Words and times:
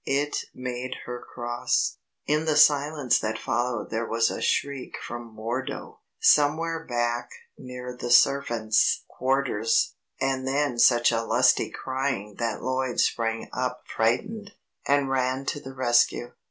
It 0.07 0.35
made 0.55 0.95
her 1.05 1.23
cross. 1.31 1.97
In 2.25 2.45
the 2.45 2.57
silence 2.57 3.19
that 3.19 3.37
followed 3.37 3.91
there 3.91 4.07
was 4.07 4.31
a 4.31 4.41
shriek 4.41 4.95
from 4.99 5.35
Wardo, 5.35 5.99
somewhere 6.19 6.83
back 6.89 7.29
near 7.55 7.95
the 7.95 8.09
servants' 8.09 9.03
quarters, 9.07 9.93
and 10.19 10.47
then 10.47 10.79
such 10.79 11.11
a 11.11 11.21
lusty 11.21 11.69
crying 11.69 12.37
that 12.39 12.63
Lloyd 12.63 12.99
sprang 12.99 13.47
up 13.53 13.83
frightened, 13.95 14.53
and 14.87 15.07
ran 15.11 15.45
to 15.45 15.59
the 15.59 15.75
rescue. 15.75 16.31